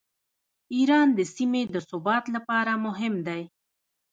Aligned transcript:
ایران 0.75 1.07
د 1.17 1.19
سیمې 1.35 1.61
د 1.73 1.75
ثبات 1.89 2.23
لپاره 2.35 2.71
مهم 2.85 3.13
دی. 3.27 3.41